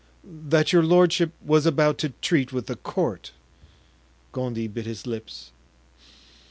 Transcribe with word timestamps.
"That 0.23 0.73
your 0.73 0.81
lordship 0.81 1.31
was 1.45 1.67
about 1.67 1.99
to 1.99 2.09
treat 2.23 2.51
with 2.51 2.65
the 2.65 2.75
court." 2.75 3.33
Gondy 4.31 4.67
bit 4.67 4.87
his 4.87 5.05
lips. 5.05 5.51